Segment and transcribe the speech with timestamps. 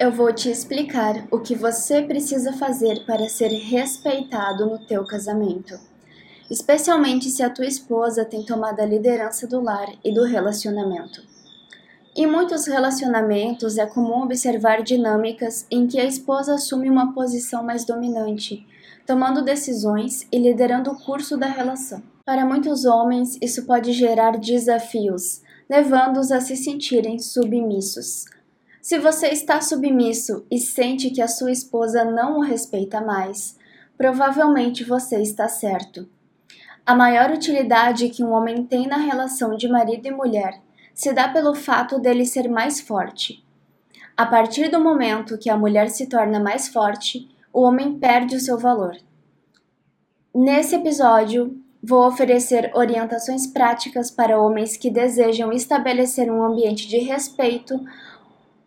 [0.00, 5.76] Eu vou te explicar o que você precisa fazer para ser respeitado no teu casamento,
[6.48, 11.20] especialmente se a tua esposa tem tomado a liderança do lar e do relacionamento.
[12.14, 17.84] Em muitos relacionamentos é comum observar dinâmicas em que a esposa assume uma posição mais
[17.84, 18.64] dominante,
[19.04, 22.00] tomando decisões e liderando o curso da relação.
[22.24, 28.26] Para muitos homens, isso pode gerar desafios, levando-os a se sentirem submissos
[28.88, 33.54] se você está submisso e sente que a sua esposa não o respeita mais,
[33.98, 36.08] provavelmente você está certo.
[36.86, 40.58] A maior utilidade que um homem tem na relação de marido e mulher
[40.94, 43.44] se dá pelo fato dele ser mais forte.
[44.16, 48.40] A partir do momento que a mulher se torna mais forte, o homem perde o
[48.40, 48.96] seu valor.
[50.34, 57.78] Nesse episódio, vou oferecer orientações práticas para homens que desejam estabelecer um ambiente de respeito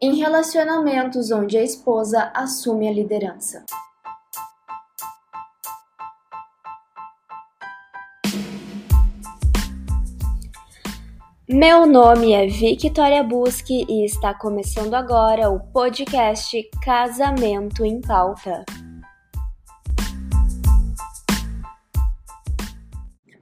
[0.00, 3.64] em relacionamentos onde a esposa assume a liderança.
[11.48, 18.64] Meu nome é Victoria Busque e está começando agora o podcast Casamento em Pauta.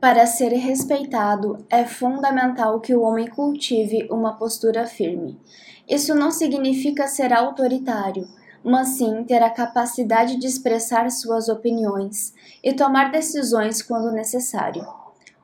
[0.00, 5.40] Para ser respeitado, é fundamental que o homem cultive uma postura firme.
[5.88, 8.28] Isso não significa ser autoritário,
[8.62, 14.86] mas sim ter a capacidade de expressar suas opiniões e tomar decisões quando necessário.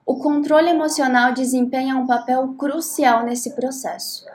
[0.05, 4.27] O controle emocional desempenha um papel crucial nesse processo.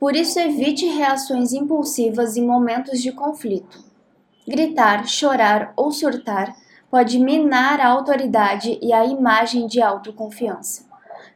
[0.00, 3.84] Por isso, evite reações impulsivas em momentos de conflito.
[4.48, 6.56] Gritar, chorar ou surtar
[6.90, 10.84] pode minar a autoridade e a imagem de autoconfiança.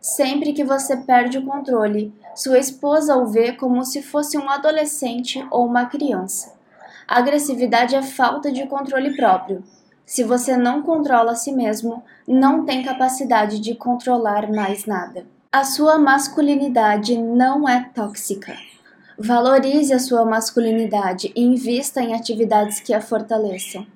[0.00, 5.46] Sempre que você perde o controle, sua esposa o vê como se fosse um adolescente
[5.50, 6.54] ou uma criança.
[7.06, 9.62] A agressividade é falta de controle próprio.
[10.06, 15.26] Se você não controla a si mesmo, não tem capacidade de controlar mais nada.
[15.52, 18.56] A sua masculinidade não é tóxica.
[19.18, 23.86] Valorize a sua masculinidade e invista em atividades que a fortaleçam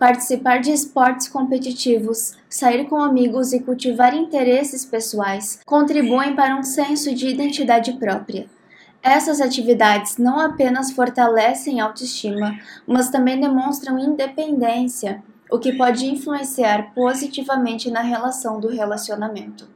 [0.00, 7.14] participar de esportes competitivos, sair com amigos e cultivar interesses pessoais contribuem para um senso
[7.14, 8.48] de identidade própria.
[9.02, 16.94] Essas atividades não apenas fortalecem a autoestima, mas também demonstram independência, o que pode influenciar
[16.94, 19.68] positivamente na relação do relacionamento.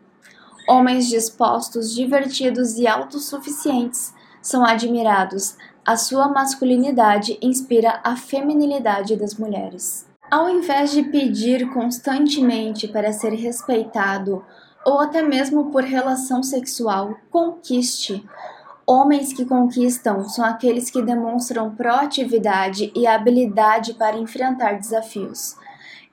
[0.67, 5.55] Homens dispostos, divertidos e autossuficientes são admirados.
[5.85, 10.14] A sua masculinidade inspira a feminilidade das mulheres.
[10.31, 14.45] Ao invés de pedir constantemente para ser respeitado
[14.85, 18.25] ou até mesmo por relação sexual, conquiste.
[18.87, 25.57] Homens que conquistam são aqueles que demonstram proatividade e habilidade para enfrentar desafios,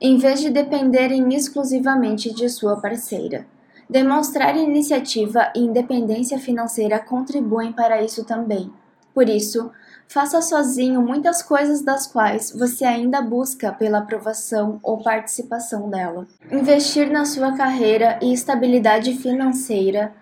[0.00, 3.46] em vez de dependerem exclusivamente de sua parceira.
[3.88, 8.72] Demonstrar iniciativa e independência financeira contribuem para isso também.
[9.12, 9.70] Por isso,
[10.08, 16.26] Faça sozinho muitas coisas das quais você ainda busca pela aprovação ou participação dela.
[16.50, 20.12] Investir na sua carreira e estabilidade financeira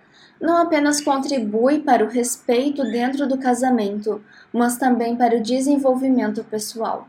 [0.40, 7.06] não apenas contribui para o respeito dentro do casamento, mas também para o desenvolvimento pessoal.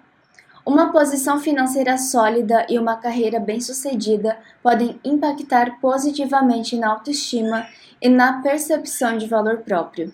[0.65, 7.65] Uma posição financeira sólida e uma carreira bem-sucedida podem impactar positivamente na autoestima
[7.99, 10.13] e na percepção de valor próprio.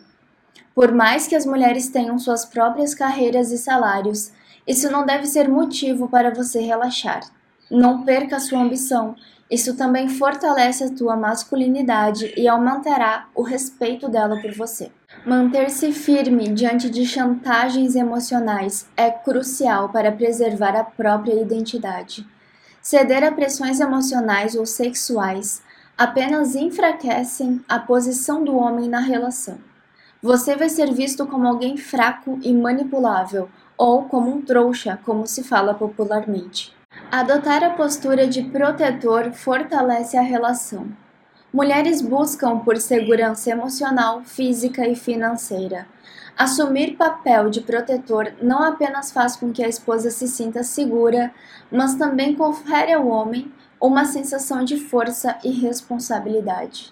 [0.77, 4.31] Por mais que as mulheres tenham suas próprias carreiras e salários,
[4.67, 7.21] isso não deve ser motivo para você relaxar.
[7.71, 9.15] Não perca sua ambição.
[9.49, 14.91] Isso também fortalece a tua masculinidade e aumentará o respeito dela por você.
[15.25, 22.23] Manter-se firme diante de chantagens emocionais é crucial para preservar a própria identidade.
[22.83, 25.59] Ceder a pressões emocionais ou sexuais
[25.97, 29.57] apenas enfraquecem a posição do homem na relação.
[30.22, 35.44] Você vai ser visto como alguém fraco e manipulável, ou como um trouxa, como se
[35.44, 36.75] fala popularmente.
[37.12, 40.88] Adotar a postura de protetor fortalece a relação.
[41.53, 45.88] Mulheres buscam por segurança emocional, física e financeira.
[46.36, 51.31] Assumir papel de protetor não apenas faz com que a esposa se sinta segura,
[51.71, 56.91] mas também confere ao homem uma sensação de força e responsabilidade.